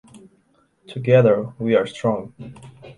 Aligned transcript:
Together, 0.87 1.53
we 1.59 1.75
are 1.75 1.85
strong. 1.85 2.33